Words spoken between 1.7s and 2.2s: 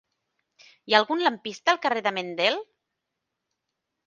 al carrer de